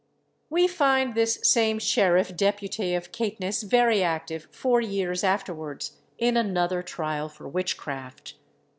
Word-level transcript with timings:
We 0.49 0.67
find 0.67 1.13
this 1.13 1.37
same 1.43 1.77
sheriff 1.77 2.35
depute 2.35 2.79
of 2.97 3.11
Caithness 3.11 3.61
very 3.61 4.01
active 4.01 4.47
four 4.49 4.81
years 4.81 5.23
afterwards 5.23 5.97
in 6.17 6.35
another 6.37 6.81
trial 6.81 7.29
for 7.29 7.47
witchcraft. 7.47 8.33